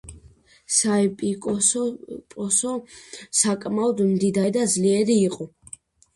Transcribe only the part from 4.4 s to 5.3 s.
და ძლიერი